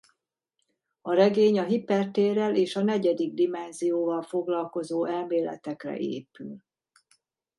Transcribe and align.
A 1.01 1.13
regény 1.13 1.59
a 1.59 1.63
hipertérrel 1.63 2.55
és 2.55 2.75
a 2.75 2.83
negyedik 2.83 3.33
dimenzióval 3.33 4.21
foglalkozó 4.21 5.05
elméletekre 5.05 5.97
épül. 5.97 6.57